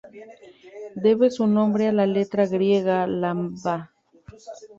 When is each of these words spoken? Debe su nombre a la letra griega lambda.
Debe 0.95 1.29
su 1.29 1.45
nombre 1.45 1.87
a 1.87 1.91
la 1.91 2.07
letra 2.07 2.47
griega 2.47 3.05
lambda. 3.05 3.93